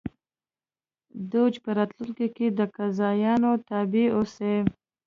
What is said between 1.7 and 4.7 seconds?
راتلونکي کې د قاضیانو تابع اوسي